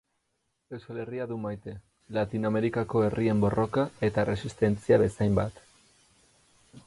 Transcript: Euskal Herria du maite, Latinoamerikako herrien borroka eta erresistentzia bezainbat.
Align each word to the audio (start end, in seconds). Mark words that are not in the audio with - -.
Euskal 0.75 0.99
Herria 1.01 1.27
du 1.31 1.35
maite, 1.43 1.73
Latinoamerikako 2.17 3.03
herrien 3.09 3.43
borroka 3.45 3.85
eta 4.09 4.25
erresistentzia 4.25 5.01
bezainbat. 5.03 5.63